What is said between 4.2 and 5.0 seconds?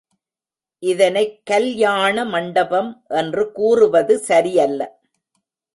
சரியல்ல.